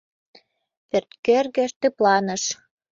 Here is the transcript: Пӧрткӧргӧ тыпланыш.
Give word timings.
Пӧрткӧргӧ 0.89 1.65
тыпланыш. 1.81 2.43